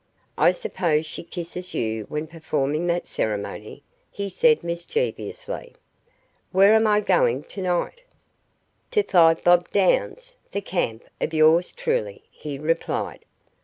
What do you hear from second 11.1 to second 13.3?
of yours truly," he replied.